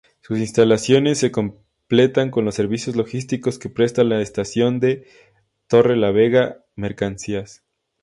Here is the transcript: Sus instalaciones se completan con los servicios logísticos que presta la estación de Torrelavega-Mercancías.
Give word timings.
Sus 0.21 0.39
instalaciones 0.39 1.19
se 1.19 1.29
completan 1.29 2.31
con 2.31 2.43
los 2.43 2.55
servicios 2.55 2.95
logísticos 2.95 3.59
que 3.59 3.69
presta 3.69 4.03
la 4.03 4.19
estación 4.19 4.79
de 4.79 5.05
Torrelavega-Mercancías. 5.67 7.63